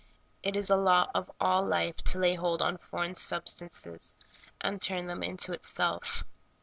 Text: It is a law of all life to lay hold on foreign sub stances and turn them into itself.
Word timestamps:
It 0.41 0.55
is 0.55 0.71
a 0.71 0.75
law 0.75 1.11
of 1.13 1.29
all 1.39 1.63
life 1.63 1.97
to 2.05 2.17
lay 2.17 2.33
hold 2.33 2.63
on 2.63 2.79
foreign 2.79 3.13
sub 3.13 3.47
stances 3.47 4.15
and 4.59 4.81
turn 4.81 5.05
them 5.05 5.21
into 5.21 5.53
itself. 5.53 6.23